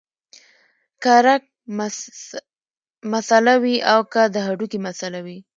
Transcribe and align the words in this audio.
کۀ 1.03 1.15
رګ 1.25 1.41
مسئله 3.13 3.53
وي 3.63 3.75
او 3.91 3.99
کۀ 4.13 4.23
د 4.33 4.35
هډوکي 4.45 4.79
مسئله 4.87 5.19
وي 5.25 5.37